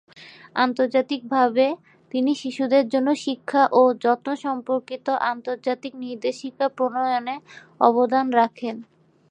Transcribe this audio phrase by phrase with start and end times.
[0.57, 1.65] আন্তর্জাতিকভাবে,
[2.11, 7.35] তিনি শিশুদের জন্য শিক্ষা ও যত্ন সম্পর্কিত আন্তর্জাতিক নির্দেশিকা প্রণয়নে
[7.81, 8.75] অবদান রাখেন।